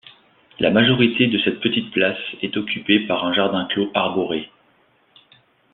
[0.59, 4.49] La majorité de cette petite place est occupée par un jardin clos arboré.